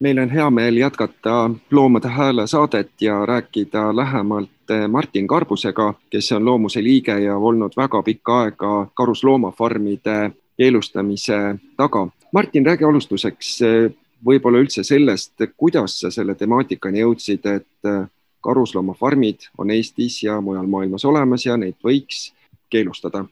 meil 0.00 0.18
on 0.18 0.30
hea 0.30 0.50
meel 0.50 0.76
jätkata 0.76 1.50
Loomade 1.70 2.08
Hääle 2.08 2.46
saadet 2.46 2.90
ja 3.00 3.26
rääkida 3.26 3.96
lähemalt 3.96 4.55
Martin 4.88 5.26
Karbusega, 5.26 5.94
kes 6.10 6.32
on 6.32 6.44
Loomuse 6.44 6.82
liige 6.82 7.18
ja 7.22 7.36
olnud 7.36 7.72
väga 7.76 8.02
pikka 8.02 8.40
aega 8.42 8.86
karusloomafarmide 8.94 10.32
keelustamise 10.56 11.56
taga. 11.76 12.08
Martin, 12.32 12.66
räägi 12.66 12.84
alustuseks 12.84 13.62
eh, 13.62 13.90
võib-olla 14.26 14.60
üldse 14.64 14.84
sellest, 14.84 15.34
kuidas 15.56 16.00
sa 16.00 16.10
selle 16.10 16.34
temaatikani 16.34 17.04
jõudsid, 17.04 17.46
et 17.46 17.90
eh, 17.90 18.06
karusloomafarmid 18.40 19.50
on 19.58 19.70
Eestis 19.70 20.22
ja 20.22 20.40
mujal 20.40 20.66
maailmas 20.70 21.04
olemas 21.04 21.46
ja 21.46 21.56
neid 21.56 21.78
võiks 21.84 22.32
keelustada. 22.70 23.24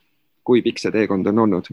kui 0.45 0.61
pikk 0.63 0.79
see 0.79 0.93
teekond 0.93 1.27
on 1.27 1.39
olnud? 1.39 1.69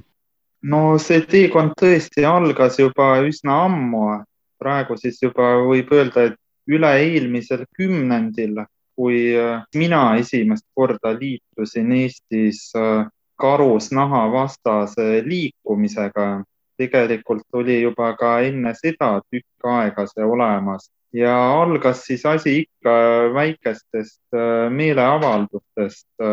no 0.63 0.97
see 0.97 1.21
teekond 1.27 1.73
tõesti 1.79 2.23
algas 2.23 2.77
juba 2.79 3.17
üsna 3.27 3.57
ammu, 3.65 4.21
praegu 4.59 4.95
siis 4.97 5.19
juba 5.21 5.57
võib 5.65 5.91
öelda, 5.91 6.29
et 6.29 6.37
üle-eelmisel 6.71 7.65
kümnendil 7.77 8.61
kui 9.01 9.34
äh, 9.34 9.63
mina 9.75 10.01
esimest 10.22 10.67
korda 10.77 11.15
liitusin 11.17 11.91
Eestis 11.98 12.60
äh, 12.77 13.08
karusnaha 13.41 14.27
vastase 14.31 15.24
liikumisega. 15.25 16.43
tegelikult 16.81 17.46
oli 17.53 17.75
juba 17.81 18.08
ka 18.17 18.29
enne 18.41 18.72
seda 18.74 19.10
tükk 19.29 19.65
aega 19.70 20.05
see 20.10 20.25
olemas 20.25 20.88
ja 21.13 21.36
algas 21.62 22.00
siis 22.08 22.24
asi 22.25 22.53
ikka 22.62 22.93
väikestest 23.36 24.38
äh, 24.38 24.70
meeleavaldustest 24.77 26.25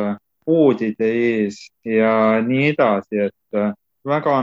poodide 0.44 1.10
ees 1.24 1.58
ja 1.84 2.14
nii 2.46 2.70
edasi, 2.72 3.28
et 3.28 3.60
väga 4.08 4.38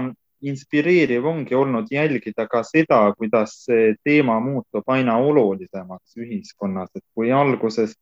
inspireeriv 0.46 1.25
ongi 1.25 1.55
olnud 1.55 1.89
jälgida 1.91 2.46
ka 2.48 2.62
seda, 2.63 3.00
kuidas 3.17 3.55
see 3.65 3.96
teema 4.03 4.38
muutub 4.39 4.94
aina 4.94 5.17
olulisemaks 5.17 6.17
ühiskonnas, 6.22 6.91
et 6.96 7.05
kui 7.15 7.32
alguses 7.32 7.96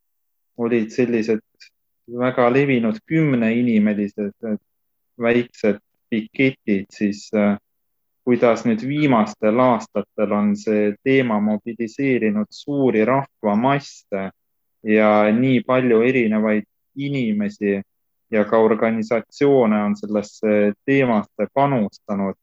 olid 0.56 0.90
sellised 0.90 1.42
väga 2.20 2.48
levinud 2.52 3.00
kümneinimesed 3.06 4.58
väiksed 5.20 5.80
piketid, 6.10 6.86
siis 6.90 7.30
äh, 7.34 7.56
kuidas 8.24 8.64
nüüd 8.64 8.84
viimastel 8.88 9.58
aastatel 9.60 10.32
on 10.32 10.54
see 10.56 10.92
teema 11.04 11.40
mobiliseerinud 11.40 12.50
suuri 12.50 13.04
rahvamasse 13.04 14.28
ja 14.84 15.10
nii 15.32 15.62
palju 15.66 16.02
erinevaid 16.02 16.68
inimesi 16.96 17.80
ja 18.30 18.44
ka 18.44 18.58
organisatsioone 18.58 19.82
on 19.82 19.96
sellesse 19.96 20.72
teemasse 20.86 21.48
panustanud, 21.54 22.36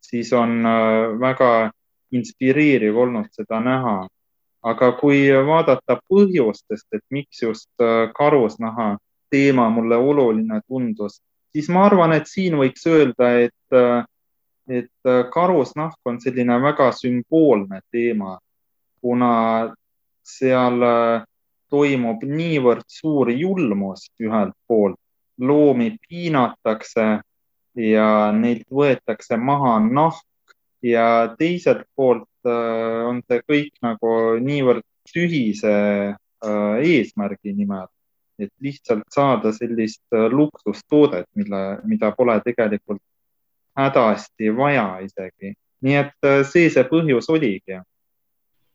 siis 0.00 0.32
on 0.32 0.60
äh, 0.66 1.18
väga 1.20 1.70
inspireeriv 2.12 2.96
olnud 2.96 3.28
seda 3.32 3.60
näha 3.60 3.98
aga 4.62 4.92
kui 4.98 5.28
vaadata 5.46 5.98
põhjustest, 6.10 6.86
et 6.92 7.04
miks 7.10 7.42
just 7.42 7.70
äh, 7.80 8.10
karusnaha 8.14 8.96
teema 9.30 9.68
mulle 9.70 9.96
oluline 9.96 10.60
tundus, 10.66 11.20
siis 11.52 11.68
ma 11.68 11.86
arvan, 11.86 12.12
et 12.12 12.26
siin 12.26 12.56
võiks 12.58 12.86
öelda, 12.90 13.30
et, 13.46 13.76
äh, 13.76 14.04
et 14.68 15.08
äh, 15.10 15.24
karusnahk 15.32 15.98
on 16.04 16.20
selline 16.20 16.58
väga 16.62 16.90
sümboolne 16.92 17.80
teema, 17.92 18.38
kuna 19.00 19.74
seal 20.26 20.82
toimub 21.70 22.24
niivõrd 22.26 22.84
suur 22.90 23.30
julmus 23.30 24.08
ühelt 24.20 24.56
poolt, 24.66 24.98
loomi 25.38 25.92
piinatakse 26.02 27.06
ja 27.78 28.08
neilt 28.34 28.66
võetakse 28.74 29.38
maha 29.38 29.78
nahk 29.84 30.56
ja 30.82 31.34
teiselt 31.38 31.86
poolt 31.96 32.26
on 33.08 33.22
see 33.28 33.42
kõik 33.48 33.74
nagu 33.84 34.14
niivõrd 34.42 34.84
tühise 35.12 35.74
äh, 36.14 36.78
eesmärgi 36.84 37.54
nimel, 37.56 37.86
et 38.38 38.52
lihtsalt 38.60 39.06
saada 39.14 39.52
sellist 39.56 40.04
äh, 40.14 40.28
luksustoodet, 40.32 41.28
mille, 41.34 41.62
mida 41.84 42.12
pole 42.16 42.38
tegelikult 42.44 43.02
hädasti 43.78 44.50
vaja 44.56 44.98
isegi. 45.04 45.54
nii 45.80 45.94
et 45.94 46.26
see 46.50 46.66
see 46.74 46.82
põhjus 46.90 47.28
oligi 47.30 47.76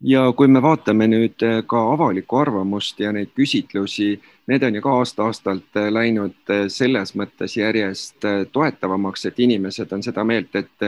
ja 0.03 0.22
kui 0.36 0.48
me 0.48 0.62
vaatame 0.63 1.08
nüüd 1.12 1.44
ka 1.68 1.82
avalikku 1.94 2.38
arvamust 2.39 3.00
ja 3.00 3.12
neid 3.12 3.34
küsitlusi, 3.36 4.15
need 4.48 4.63
on 4.63 4.75
ju 4.75 4.82
ka 4.84 4.96
aasta-aastalt 5.00 5.80
läinud 5.92 6.53
selles 6.72 7.12
mõttes 7.20 7.58
järjest 7.58 8.27
toetavamaks, 8.51 9.25
et 9.25 9.39
inimesed 9.39 9.92
on 9.92 10.03
seda 10.03 10.24
meelt, 10.24 10.56
et 10.56 10.88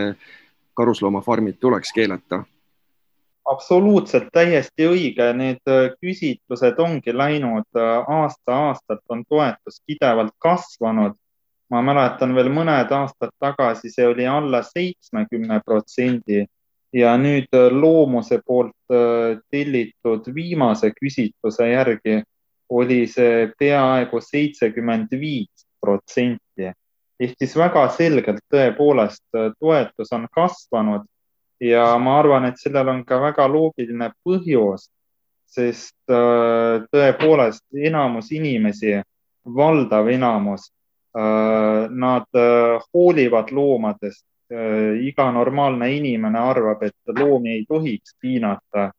karusloomafarmid 0.75 1.60
tuleks 1.60 1.94
keelata? 1.96 2.44
Absoluutselt 3.46 4.30
täiesti 4.34 4.88
õige, 4.90 5.28
need 5.38 5.62
äh, 5.70 5.92
küsitlused 6.02 6.80
ongi 6.82 7.14
läinud 7.14 7.78
äh, 7.78 8.10
aasta-aastalt 8.18 9.04
on 9.10 9.24
toetus 9.30 9.82
pidevalt 9.86 10.34
kasvanud. 10.40 11.14
ma 11.70 11.80
mäletan 11.82 12.36
veel 12.38 12.52
mõned 12.54 12.92
aastad 12.94 13.32
tagasi, 13.42 13.90
see 13.90 14.06
oli 14.06 14.28
alla 14.30 14.60
seitsmekümne 14.64 15.62
protsendi 15.66 16.44
ja 16.94 17.16
nüüd 17.18 17.50
äh, 17.58 17.72
loomuse 17.74 18.40
poolt 18.46 18.74
tellitud 19.52 20.30
viimase 20.36 20.92
küsitluse 20.94 21.72
järgi 21.72 22.22
oli 22.70 23.08
see 23.08 23.50
peaaegu 23.60 24.22
seitsekümmend 24.22 25.10
viis 25.20 25.66
protsenti. 25.82 26.70
Ehk 27.20 27.34
siis 27.40 27.58
väga 27.58 27.88
selgelt 27.98 28.46
tõepoolest 28.54 29.25
toetus 29.60 30.14
on 30.14 30.28
kasvanud 30.32 31.10
ja 31.60 31.98
ma 31.98 32.20
arvan, 32.20 32.46
et 32.50 32.60
sellel 32.60 32.90
on 32.92 33.04
ka 33.06 33.20
väga 33.22 33.48
loogiline 33.52 34.12
põhjus, 34.26 34.90
sest 35.56 35.96
tõepoolest 36.10 37.64
enamus 37.80 38.32
inimesi, 38.36 38.98
valdav 39.56 40.10
enamus, 40.12 40.72
nad 41.16 42.42
hoolivad 42.94 43.52
loomadest. 43.52 44.26
iga 45.02 45.32
normaalne 45.32 45.88
inimene 45.96 46.38
arvab, 46.38 46.84
et 46.84 47.18
loomi 47.18 47.50
ei 47.52 47.64
tohiks 47.66 48.14
piinata 48.22 48.92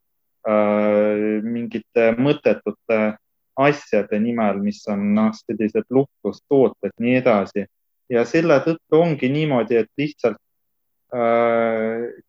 mingite 1.43 2.09
mõttetute 2.19 3.17
asjade 3.57 4.19
nimel, 4.21 4.59
mis 4.61 4.83
on 4.89 5.15
noh, 5.15 5.33
sellised 5.33 5.87
luhtustooted, 5.91 6.93
nii 7.01 7.17
edasi. 7.23 7.67
ja 8.11 8.25
selle 8.25 8.61
tõttu 8.63 9.01
ongi 9.01 9.29
niimoodi, 9.29 9.77
et 9.83 9.89
lihtsalt 9.99 10.37
äh, 10.39 10.46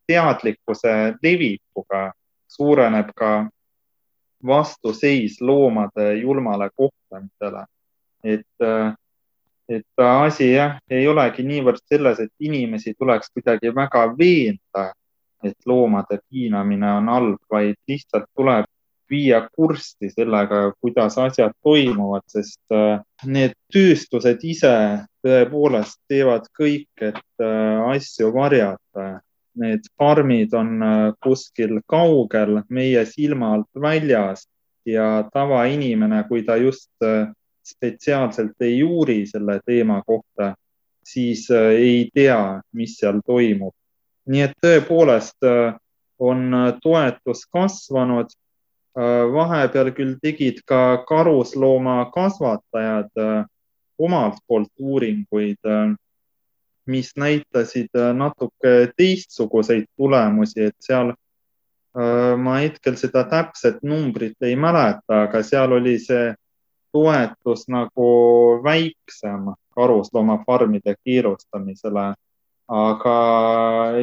teadlikkuse 0.08 0.92
levikuga 1.24 2.12
suureneb 2.48 3.10
ka 3.16 3.32
vastuseis 4.46 5.42
loomade 5.42 6.14
julmale 6.22 6.70
kohtlemisele. 6.76 7.66
et 8.24 8.46
äh,, 8.62 8.94
et 9.70 10.00
asi 10.00 10.52
jah, 10.54 10.78
ei 10.90 11.08
olegi 11.08 11.44
niivõrd 11.44 11.82
selles, 11.92 12.20
et 12.24 12.32
inimesi 12.40 12.94
tuleks 13.00 13.32
kuidagi 13.34 13.74
väga 13.76 14.06
veenda, 14.18 14.86
et 15.44 15.58
loomade 15.66 16.20
piinamine 16.30 16.92
on 17.02 17.12
halb, 17.12 17.42
vaid 17.52 17.76
lihtsalt 17.88 18.30
tuleb 18.36 18.66
viia 19.10 19.42
kurssi 19.56 20.10
sellega, 20.12 20.72
kuidas 20.82 21.18
asjad 21.22 21.56
toimuvad, 21.64 22.26
sest 22.32 22.76
äh, 22.76 23.00
need 23.26 23.56
tööstused 23.74 24.44
ise 24.48 24.74
tõepoolest 25.26 26.00
teevad 26.10 26.48
kõik, 26.58 26.90
et 27.02 27.24
äh, 27.44 27.88
asju 27.94 28.32
varjata. 28.36 29.08
Need 29.58 29.88
farmid 29.98 30.54
on 30.54 30.84
äh, 30.86 30.98
kuskil 31.24 31.80
kaugel 31.90 32.62
meie 32.70 33.06
silma 33.10 33.56
alt 33.58 33.82
väljas 33.82 34.46
ja 34.88 35.26
tavainimene, 35.34 36.22
kui 36.30 36.46
ta 36.48 36.56
just 36.62 36.92
spetsiaalselt 37.68 38.64
ei 38.64 38.80
uuri 38.86 39.26
selle 39.28 39.58
teema 39.66 40.00
kohta, 40.08 40.54
siis 41.04 41.50
ei 41.52 42.08
tea, 42.16 42.62
mis 42.72 42.96
seal 43.00 43.20
toimub. 43.28 43.74
nii 44.28 44.42
et 44.44 44.56
tõepoolest 44.64 45.44
on 46.20 46.56
toetus 46.84 47.46
kasvanud 47.52 48.32
vahepeal 49.34 49.92
küll 49.94 50.16
tegid 50.22 50.62
ka 50.66 51.04
karusloomakasvatajad 51.08 53.10
äh, 53.22 53.46
omalt 53.98 54.36
poolt 54.48 54.72
uuringuid, 54.80 55.58
äh, 55.66 55.96
mis 56.88 57.12
näitasid 57.16 57.90
natuke 58.14 58.92
teistsuguseid 58.98 59.86
tulemusi, 59.98 60.64
et 60.64 60.76
seal 60.80 61.14
ma 62.38 62.56
hetkel 62.62 62.96
seda 62.96 63.24
täpset 63.26 63.78
numbrit 63.84 64.36
ei 64.46 64.56
mäleta, 64.56 65.24
aga 65.26 65.44
seal 65.44 65.72
oli 65.80 66.00
see 66.00 66.36
toetus 66.94 67.68
nagu 67.74 68.08
väiksem 68.64 69.42
karusloomafarmide 69.76 70.96
keelustamisele. 71.04 72.14
aga 72.68 73.18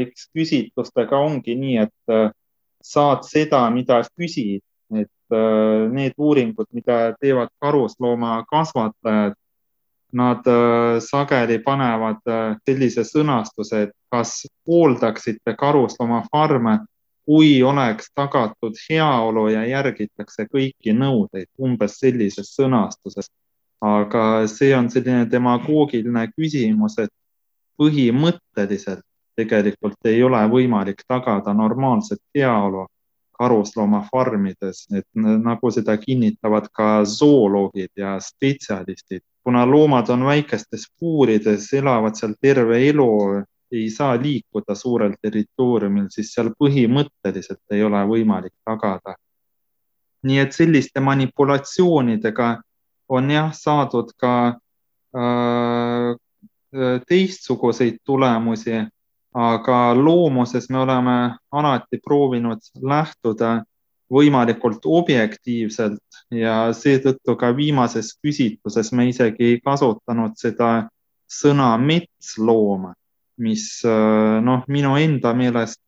eks 0.01 0.31
küsitlustega 0.33 1.19
ongi 1.21 1.55
nii, 1.55 1.79
et 1.79 2.33
saad 2.85 3.25
seda, 3.29 3.71
mida 3.71 4.03
küsid 4.17 4.63
et 4.93 5.33
äh, 5.33 5.93
need 5.93 6.13
uuringud, 6.19 6.67
mida 6.73 7.15
teevad 7.21 7.49
karusloomakasvatajad, 7.61 9.35
nad 10.13 10.47
äh, 10.47 11.01
sageli 11.01 11.59
panevad 11.59 12.21
äh, 12.29 12.57
sellise 12.67 13.05
sõnastuse, 13.05 13.83
et 13.89 13.95
kas 14.13 14.45
pooldaksite 14.67 15.57
karusloomafarme, 15.59 16.79
kui 17.25 17.63
oleks 17.63 18.11
tagatud 18.15 18.77
heaolu 18.91 19.49
ja 19.49 19.65
järgitakse 19.67 20.47
kõiki 20.53 20.93
nõudeid, 20.95 21.49
umbes 21.59 21.99
sellises 21.99 22.55
sõnastuses. 22.57 23.31
aga 23.85 24.47
see 24.49 24.71
on 24.73 24.87
selline 24.89 25.27
demagoogiline 25.29 26.23
küsimus, 26.33 26.95
et 26.99 27.11
põhimõtteliselt 27.77 29.03
tegelikult 29.37 30.09
ei 30.09 30.23
ole 30.23 30.41
võimalik 30.49 31.03
tagada 31.09 31.53
normaalset 31.53 32.21
heaolu 32.35 32.87
karusloomafarmides, 33.45 34.87
et 34.97 35.07
nagu 35.21 35.71
seda 35.75 35.97
kinnitavad 36.01 36.71
ka 36.73 37.05
zooloogid 37.05 37.93
ja 37.97 38.17
spetsialistid. 38.21 39.23
kuna 39.45 39.67
loomad 39.69 40.09
on 40.09 40.25
väikestes 40.25 40.87
puurides, 41.01 41.67
elavad 41.77 42.17
seal 42.17 42.33
terve 42.41 42.79
elu, 42.89 43.09
ei 43.73 43.91
saa 43.91 44.17
liikuda 44.23 44.75
suurel 44.75 45.13
territooriumil, 45.21 46.07
siis 46.09 46.33
seal 46.33 46.49
põhimõtteliselt 46.57 47.77
ei 47.77 47.83
ole 47.85 48.01
võimalik 48.09 48.55
tagada. 48.65 49.17
nii 50.25 50.39
et 50.41 50.53
selliste 50.57 51.01
manipulatsioonidega 51.05 52.47
on 53.13 53.31
jah, 53.31 53.51
saadud 53.53 54.15
ka 54.17 54.35
äh, 54.49 56.15
teistsuguseid 57.09 57.99
tulemusi 58.05 58.79
aga 59.35 59.95
loomuses 59.99 60.69
me 60.71 60.79
oleme 60.79 61.15
alati 61.51 61.99
proovinud 61.99 62.63
lähtuda 62.83 63.65
võimalikult 64.15 64.85
objektiivselt 64.87 66.21
ja 66.31 66.71
seetõttu 66.77 67.35
ka 67.41 67.51
viimases 67.57 68.13
küsitluses 68.23 68.93
me 68.93 69.09
isegi 69.11 69.49
ei 69.49 69.61
kasutanud 69.65 70.37
seda 70.39 70.87
sõna 71.27 71.73
metsloom, 71.81 72.93
mis 73.43 73.67
noh, 73.85 74.63
minu 74.71 74.95
enda 75.01 75.33
meelest 75.35 75.81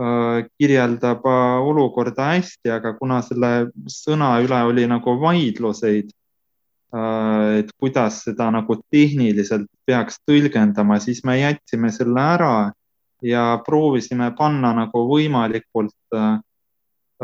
äh, 0.00 0.42
kirjeldab 0.58 1.22
äh, 1.30 1.68
olukorda 1.68 2.32
hästi, 2.32 2.72
aga 2.74 2.96
kuna 2.98 3.20
selle 3.22 3.52
sõna 3.86 4.34
üle 4.42 4.64
oli 4.72 4.88
nagu 4.90 5.14
vaidluseid 5.20 6.10
Äh, 6.10 6.23
et 7.58 7.70
kuidas 7.80 8.20
seda 8.22 8.50
nagu 8.54 8.76
tehniliselt 8.92 9.66
peaks 9.86 10.20
tõlgendama, 10.28 11.00
siis 11.02 11.24
me 11.26 11.38
jätsime 11.40 11.90
selle 11.92 12.20
ära 12.20 12.56
ja 13.24 13.44
proovisime 13.66 14.30
panna 14.38 14.74
nagu 14.76 15.04
võimalikult 15.08 15.96
äh, 16.14 16.38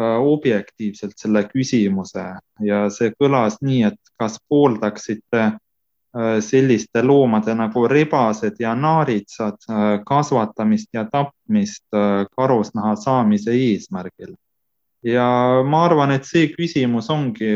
äh, 0.00 0.16
objektiivselt 0.34 1.18
selle 1.20 1.44
küsimuse 1.52 2.26
ja 2.66 2.84
see 2.90 3.12
kõlas 3.20 3.60
nii, 3.62 3.82
et 3.92 4.14
kas 4.18 4.40
pooldaksite 4.48 5.52
selliste 6.42 7.04
loomade 7.06 7.54
nagu 7.54 7.84
rebased 7.86 8.56
ja 8.58 8.72
naaritsad 8.74 9.62
kasvatamist 10.02 10.88
ja 10.90 11.04
tapmist 11.06 11.84
karusnaha 12.34 12.96
saamise 12.98 13.54
eesmärgil. 13.54 14.32
ja 15.06 15.62
ma 15.62 15.84
arvan, 15.84 16.10
et 16.10 16.26
see 16.26 16.48
küsimus 16.50 17.12
ongi 17.14 17.52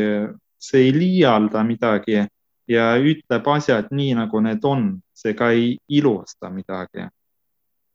see 0.59 0.87
ei 0.87 0.93
liialda 0.93 1.63
midagi 1.63 2.23
ja 2.67 2.85
ütleb 2.97 3.47
asjad 3.47 3.91
nii, 3.91 4.15
nagu 4.17 4.41
need 4.41 4.63
on, 4.65 4.87
see 5.13 5.33
ka 5.37 5.51
ei 5.53 5.77
ilusta 5.89 6.49
midagi. 6.49 7.07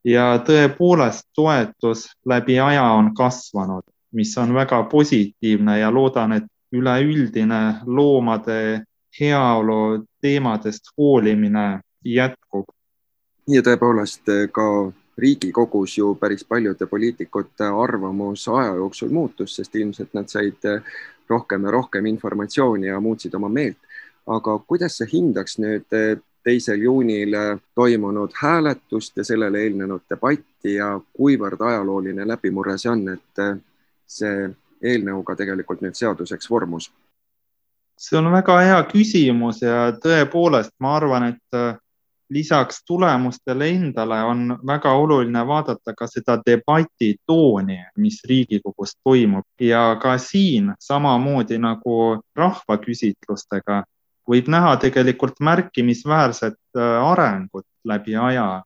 ja 0.03 0.39
tõepoolest 0.41 1.27
toetus 1.35 2.07
läbi 2.25 2.59
aja 2.59 2.83
on 2.97 3.11
kasvanud, 3.15 3.83
mis 4.11 4.37
on 4.37 4.53
väga 4.53 4.83
positiivne 4.83 5.79
ja 5.79 5.91
loodan, 5.91 6.33
et 6.33 6.47
üleüldine 6.71 7.81
loomade 7.85 8.83
heaolu 9.19 10.05
teemadest 10.21 10.93
hoolimine 10.97 11.81
jätkub. 12.05 12.65
ja 13.47 13.61
tõepoolest 13.61 14.49
ka 14.51 14.91
Riigikogus 15.17 15.97
ju 15.97 16.15
päris 16.15 16.45
paljude 16.47 16.87
poliitikute 16.87 17.67
arvamus 17.67 18.47
aja 18.47 18.75
jooksul 18.75 19.09
muutus, 19.09 19.55
sest 19.55 19.75
ilmselt 19.75 20.13
nad 20.13 20.31
said 20.31 20.65
rohkem 21.31 21.65
ja 21.65 21.71
rohkem 21.71 22.05
informatsiooni 22.11 22.91
ja 22.91 22.99
muutsid 22.99 23.33
oma 23.39 23.49
meelt. 23.49 23.77
aga 24.27 24.53
kuidas 24.69 24.99
sa 24.99 25.05
hindaks 25.09 25.57
nüüd 25.57 25.95
eh, 25.97 26.19
teisel 26.45 26.83
juunil 26.85 27.33
eh, 27.33 27.59
toimunud 27.75 28.35
hääletust 28.37 29.17
ja 29.17 29.23
sellele 29.25 29.63
eelnenud 29.65 30.03
debatti 30.09 30.75
ja 30.75 30.93
kuivõrd 31.17 31.61
ajalooline 31.65 32.27
läbimurre 32.27 32.77
see 32.77 32.91
on, 32.91 33.07
et 33.15 33.41
eh, 33.41 33.55
see 34.05 34.49
eelnõu 34.81 35.23
ka 35.25 35.35
tegelikult 35.39 35.81
nüüd 35.81 35.97
seaduseks 35.97 36.49
vormus? 36.49 36.91
see 38.01 38.17
on 38.17 38.31
väga 38.33 38.59
hea 38.65 38.77
küsimus 38.89 39.61
ja 39.61 39.89
tõepoolest, 40.03 40.73
ma 40.79 40.95
arvan, 40.97 41.27
et 41.33 41.81
lisaks 42.31 42.83
tulemustele 42.87 43.67
endale 43.69 44.21
on 44.23 44.57
väga 44.67 44.91
oluline 44.95 45.41
vaadata 45.47 45.93
ka 45.97 46.07
seda 46.07 46.37
debati 46.45 47.15
tooni, 47.27 47.77
mis 47.97 48.21
Riigikogus 48.29 48.95
toimub 49.03 49.45
ja 49.59 49.97
ka 50.01 50.17
siin 50.17 50.71
samamoodi 50.79 51.59
nagu 51.59 52.21
rahvaküsitlustega 52.35 53.83
võib 54.31 54.47
näha 54.51 54.75
tegelikult 54.79 55.39
märkimisväärset 55.43 56.59
äh, 56.77 57.11
arengut 57.11 57.67
läbi 57.83 58.15
aja. 58.15 58.63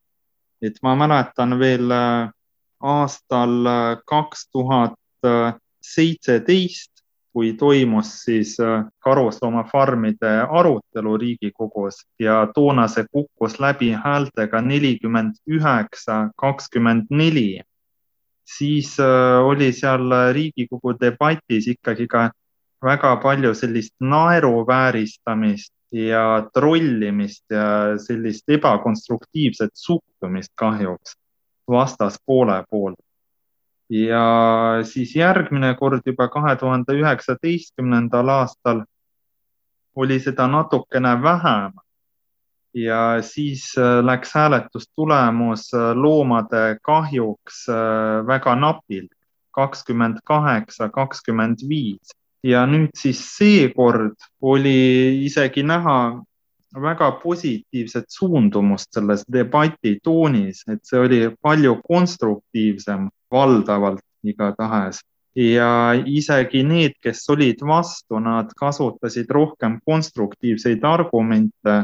et 0.62 0.78
ma 0.82 0.96
mäletan 0.96 1.60
veel 1.60 1.92
äh, 1.92 2.30
aastal 2.82 3.66
äh, 3.66 3.98
kaks 4.06 4.50
tuhat 4.50 4.94
seitseteist 5.82 6.95
kui 7.36 7.52
toimus 7.60 8.10
siis 8.24 8.56
äh, 8.64 8.86
karusloomafarmide 9.04 10.30
arutelu 10.50 11.18
Riigikogus 11.20 11.98
ja 12.20 12.48
toona 12.56 12.88
see 12.88 13.04
kukkus 13.12 13.60
läbi 13.60 13.90
häältega 13.92 14.62
nelikümmend 14.64 15.36
üheksa, 15.44 16.30
kakskümmend 16.40 17.12
neli, 17.12 17.60
siis 18.58 18.96
äh, 19.04 19.44
oli 19.44 19.74
seal 19.76 20.08
Riigikogu 20.34 20.96
debatis 21.02 21.68
ikkagi 21.68 22.08
ka 22.08 22.30
väga 22.86 23.16
palju 23.20 23.52
sellist 23.54 23.94
naeruvääristamist 24.00 25.74
ja 25.92 26.48
trollimist 26.54 27.44
ja 27.52 27.98
sellist 28.00 28.50
ebakonstruktiivset 28.50 29.72
suhtumist 29.74 30.56
kahjuks 30.56 31.20
vastaspoole 31.68 32.64
poolt. 32.70 33.05
Ja 33.90 34.26
siis 34.84 35.16
järgmine 35.16 35.76
kord 35.80 36.02
juba 36.06 36.28
kahe 36.28 36.56
tuhande 36.56 36.94
üheksateistkümnendal 36.98 38.30
aastal 38.30 38.84
oli 39.96 40.20
seda 40.20 40.48
natukene 40.48 41.22
vähem. 41.22 41.74
ja 42.74 43.22
siis 43.22 43.78
äh, 43.78 44.04
läks 44.06 44.34
hääletustulemus 44.36 45.74
äh, 45.74 45.96
loomade 45.96 46.78
kahjuks 46.84 47.70
äh, 47.70 48.28
väga 48.28 48.56
napilt, 48.56 49.12
kakskümmend 49.52 50.18
kaheksa, 50.26 50.90
kakskümmend 50.90 51.64
viis 51.70 52.12
ja 52.44 52.66
nüüd 52.70 52.92
siis 52.98 53.22
seekord 53.38 54.18
oli 54.42 55.26
isegi 55.26 55.64
näha 55.64 55.98
väga 56.82 57.12
positiivset 57.24 58.06
suundumust 58.12 58.94
selles 58.94 59.24
debati 59.32 59.96
toonis, 60.04 60.66
et 60.68 60.84
see 60.84 61.00
oli 61.00 61.20
palju 61.42 61.78
konstruktiivsem 61.88 63.08
valdavalt 63.36 64.04
igatahes. 64.24 65.04
Ja 65.36 65.92
isegi 66.08 66.64
need, 66.64 66.96
kes 67.04 67.26
olid 67.30 67.60
vastu, 67.68 68.22
nad 68.24 68.54
kasutasid 68.56 69.32
rohkem 69.36 69.82
konstruktiivseid 69.86 70.86
argumente 70.88 71.82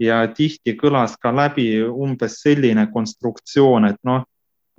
ja 0.00 0.22
tihti 0.32 0.72
kõlas 0.80 1.18
ka 1.20 1.34
läbi 1.34 1.68
umbes 1.84 2.40
selline 2.42 2.86
konstruktsioon, 2.92 3.90
et 3.92 4.00
noh, 4.08 4.24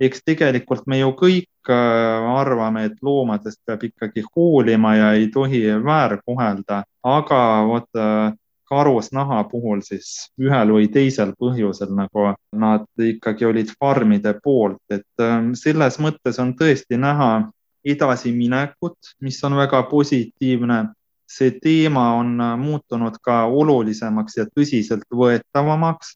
eks 0.02 0.24
tegelikult 0.26 0.88
me 0.90 0.98
ju 0.98 1.12
kõik 1.16 1.70
äh, 1.70 2.26
arvame, 2.36 2.88
et 2.90 2.98
loomadest 3.02 3.62
peab 3.66 3.86
ikkagi 3.86 4.26
hoolima 4.34 4.96
ja 4.96 5.12
ei 5.16 5.30
tohi 5.32 5.62
väärkohelda, 5.84 6.82
aga 7.06 7.40
vot 7.70 7.88
äh, 8.02 8.34
karusnaha 8.68 9.44
puhul 9.50 9.80
siis 9.86 10.30
ühel 10.42 10.72
või 10.74 10.90
teisel 10.92 11.32
põhjusel 11.38 11.94
nagu 11.94 12.32
nad 12.52 12.86
ikkagi 12.98 13.46
olid 13.46 13.72
farmide 13.78 14.34
poolt, 14.42 14.82
et 14.90 15.22
ähm, 15.22 15.52
selles 15.54 16.00
mõttes 16.02 16.40
on 16.42 16.54
tõesti 16.58 16.98
näha 17.00 17.48
edasiminekut, 17.86 19.16
mis 19.22 19.42
on 19.44 19.56
väga 19.56 19.82
positiivne. 19.90 20.86
see 21.26 21.50
teema 21.50 22.14
on 22.14 22.40
äh, 22.40 22.52
muutunud 22.58 23.16
ka 23.22 23.46
olulisemaks 23.50 24.36
ja 24.36 24.44
tõsiseltvõetavamaks 24.46 26.12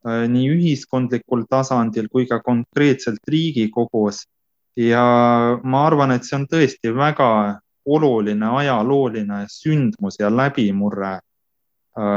Äh, 0.00 0.24
nii 0.32 0.46
ühiskondlikul 0.48 1.42
tasandil 1.50 2.06
kui 2.08 2.24
ka 2.26 2.40
konkreetselt 2.40 3.20
Riigikogus. 3.28 4.24
ja 4.76 5.02
ma 5.62 5.80
arvan, 5.86 6.14
et 6.14 6.24
see 6.24 6.36
on 6.38 6.46
tõesti 6.48 6.92
väga 6.96 7.58
oluline 7.84 8.46
ajalooline 8.60 9.42
sündmus 9.50 10.16
ja 10.20 10.30
läbimurre, 10.32 11.18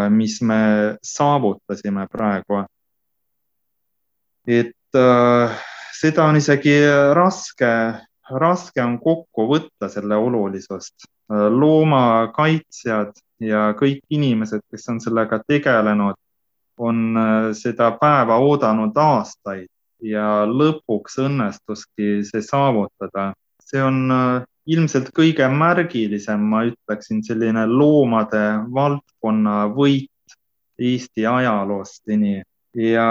mis 0.10 0.42
me 0.42 0.98
saavutasime 1.04 2.08
praegu. 2.12 2.64
et 4.48 4.96
äh, 4.96 5.56
seda 5.98 6.26
on 6.30 6.36
isegi 6.36 6.76
raske, 7.14 7.72
raske 8.30 8.84
on 8.84 9.00
kokku 9.00 9.48
võtta 9.50 9.90
selle 9.90 10.16
olulisust. 10.16 11.08
loomakaitsjad 11.30 13.14
ja 13.40 13.74
kõik 13.80 14.04
inimesed, 14.10 14.62
kes 14.72 14.90
on 14.92 15.00
sellega 15.02 15.40
tegelenud, 15.48 16.18
on 16.78 17.18
äh, 17.18 17.52
seda 17.58 17.92
päeva 18.00 18.38
oodanud 18.42 18.98
aastaid 18.98 19.70
ja 20.04 20.44
lõpuks 20.50 21.20
õnnestuski 21.24 22.24
see 22.28 22.44
saavutada. 22.44 23.32
See 23.70 23.82
on 23.84 24.00
äh, 24.12 24.46
ilmselt 24.66 25.12
kõige 25.16 25.48
märgilisem, 25.52 26.42
ma 26.52 26.64
ütleksin, 26.70 27.22
selline 27.26 27.66
loomade 27.68 28.44
valdkonna 28.74 29.68
võit 29.76 30.10
Eesti 30.80 31.28
ajaloost 31.30 32.02
seni 32.08 32.42
ja 32.74 33.08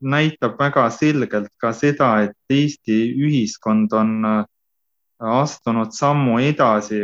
näitab 0.00 0.58
väga 0.60 0.84
selgelt 0.94 1.50
ka 1.58 1.72
seda, 1.74 2.10
et 2.28 2.54
Eesti 2.54 2.98
ühiskond 3.18 3.92
on 3.96 4.12
äh, 4.24 4.44
astunud 5.18 5.92
sammu 5.94 6.38
edasi 6.44 7.00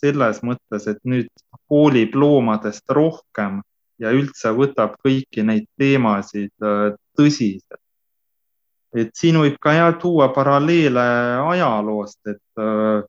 selles 0.00 0.42
mõttes, 0.44 0.88
et 0.90 1.00
nüüd 1.08 1.30
hoolib 1.70 2.14
loomadest 2.14 2.90
rohkem 2.92 3.62
ja 4.02 4.12
üldse 4.12 4.52
võtab 4.52 4.98
kõiki 5.04 5.46
neid 5.46 5.66
teemasid 5.80 6.52
äh, 6.60 6.92
tõsiselt. 7.16 7.80
Et 8.94 9.10
siin 9.18 9.38
võib 9.42 9.56
ka 9.62 9.74
jah 9.74 9.96
tuua 10.00 10.28
paralleele 10.34 11.04
ajaloost, 11.54 12.20
et, 12.30 12.42
äh, 12.60 13.02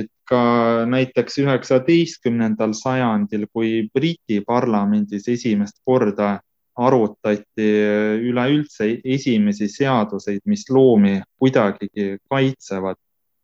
et 0.00 0.10
ka 0.28 0.84
näiteks 0.88 1.38
üheksateistkümnendal 1.44 2.74
sajandil, 2.76 3.46
kui 3.52 3.88
Briti 3.94 4.42
parlamendis 4.44 5.28
esimest 5.28 5.80
korda 5.84 6.38
arutati 6.78 7.68
üleüldse 8.28 8.90
esimesi 9.04 9.66
seaduseid, 9.72 10.44
mis 10.46 10.68
loomi 10.70 11.18
kuidagigi 11.40 12.18
kaitsevad. 12.30 12.96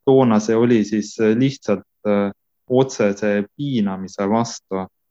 toona 0.04 0.36
see 0.36 0.56
oli 0.56 0.82
siis 0.84 1.16
lihtsalt 1.18 1.86
äh, 2.06 2.28
otsese 2.68 3.46
piinamise 3.56 4.26
vastu 4.28 4.82
Äh, 4.84 5.03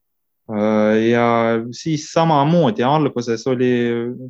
ja 1.09 1.27
siis 1.71 2.11
samamoodi 2.11 2.83
alguses 2.83 3.47
oli 3.47 3.71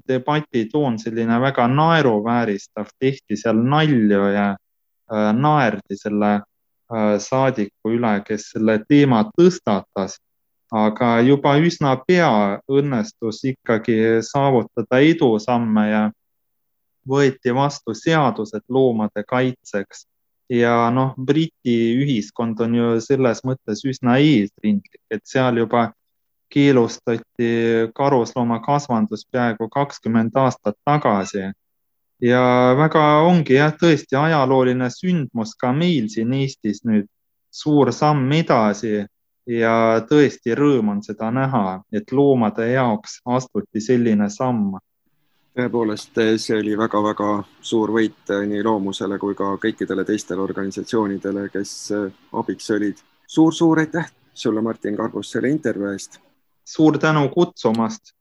debati 0.07 0.65
toon 0.71 0.99
selline 0.99 1.39
väga 1.41 1.67
naeruvääristav, 1.67 2.85
tehti 2.99 3.37
seal 3.37 3.57
nalju 3.57 4.27
ja 4.33 4.49
äh, 4.53 5.31
naerdi 5.33 5.97
selle 5.97 6.33
äh, 6.35 7.17
saadiku 7.17 7.95
üle, 7.97 8.19
kes 8.27 8.51
selle 8.53 8.79
teema 8.87 9.23
tõstatas. 9.37 10.19
aga 10.73 11.19
juba 11.21 11.51
üsna 11.61 11.91
pea 12.07 12.59
õnnestus 12.65 13.43
ikkagi 13.45 14.23
saavutada 14.25 14.97
edusamme 15.05 15.83
ja 15.89 15.99
võeti 17.09 17.53
vastu 17.53 17.93
seadused 17.93 18.63
loomade 18.69 19.21
kaitseks 19.27 20.07
ja 20.49 20.89
noh, 20.89 21.13
Briti 21.17 21.75
ühiskond 22.01 22.61
on 22.65 22.73
ju 22.75 22.87
selles 23.01 23.43
mõttes 23.45 23.83
üsna 23.85 24.17
eesrindlik, 24.17 25.01
et 25.11 25.21
seal 25.29 25.61
juba 25.61 25.91
keelustati 26.53 27.49
karusloomakasvandus 27.95 29.25
peaaegu 29.31 29.69
kakskümmend 29.69 30.35
aastat 30.35 30.77
tagasi. 30.85 31.51
ja 32.21 32.41
väga 32.77 33.03
ongi 33.27 33.57
jah, 33.57 33.73
tõesti 33.75 34.15
ajalooline 34.15 34.87
sündmus 34.89 35.55
ka 35.59 35.73
meil 35.73 36.07
siin 36.09 36.33
Eestis 36.33 36.83
nüüd, 36.87 37.09
suur 37.51 37.91
samm 37.91 38.31
edasi 38.31 39.03
ja 39.49 39.73
tõesti 40.09 40.55
rõõm 40.55 40.93
on 40.93 41.03
seda 41.03 41.31
näha, 41.31 41.81
et 41.91 42.11
loomade 42.11 42.69
jaoks 42.71 43.19
astuti 43.25 43.81
selline 43.81 44.29
samm 44.29 44.77
tõepoolest, 45.53 46.17
see 46.41 46.57
oli 46.57 46.77
väga-väga 46.77 47.29
suur 47.61 47.91
võit 47.93 48.31
nii 48.47 48.63
loomusele 48.65 49.19
kui 49.21 49.35
ka 49.37 49.53
kõikidele 49.61 50.05
teistele 50.05 50.41
organisatsioonidele, 50.41 51.49
kes 51.53 51.73
abiks 52.33 52.69
olid 52.77 52.97
suur,. 52.97 53.09
suur-suur 53.27 53.79
aitäh 53.79 54.11
sulle, 54.33 54.61
Martin 54.61 54.95
Karbus, 54.97 55.31
selle 55.31 55.49
intervjuu 55.49 55.91
eest 55.91 56.21
suur 56.65 56.97
tänu 56.97 57.29
kutsumast 57.29 58.13